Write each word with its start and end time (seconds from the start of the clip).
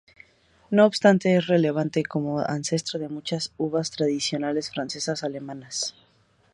No 0.71 0.87
obstante, 0.87 1.35
es 1.37 1.45
relevante 1.45 2.01
como 2.01 2.39
ancestro 2.39 2.99
de 2.99 3.07
muchas 3.07 3.53
uvas 3.59 3.91
tradicionales 3.91 4.71
francesas 4.71 5.21
y 5.21 5.27
alemanas. 5.27 5.93